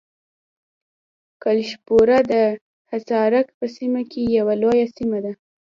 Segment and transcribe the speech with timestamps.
[1.43, 2.33] کلشپوره د
[2.91, 5.33] حصارک په سیمه کې یوه لویه سیمه ده.